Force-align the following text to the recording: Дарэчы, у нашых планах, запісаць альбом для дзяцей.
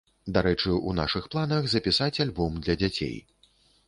Дарэчы, 0.35 0.69
у 0.91 0.93
нашых 0.99 1.27
планах, 1.35 1.67
запісаць 1.73 2.21
альбом 2.25 2.57
для 2.65 2.77
дзяцей. 2.81 3.13